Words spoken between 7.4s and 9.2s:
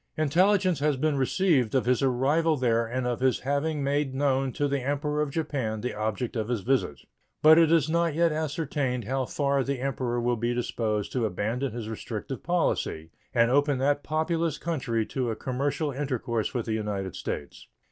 But it is not yet ascertained